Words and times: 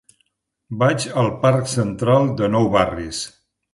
Vaig 0.83 1.05
al 1.23 1.29
parc 1.43 1.69
Central 1.73 2.27
de 2.41 2.51
Nou 2.57 2.67
Barris. 2.77 3.21